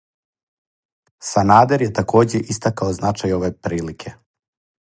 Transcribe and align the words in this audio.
Санадер 1.31 1.85
је 1.87 1.91
такође 2.01 2.43
истакао 2.55 2.99
значај 3.01 3.37
ове 3.39 3.55
прилике. 3.67 4.19